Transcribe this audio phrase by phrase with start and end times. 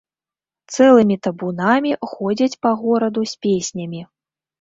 [0.75, 4.01] Цэлымі табунамі ходзяць па гораду з песнямі.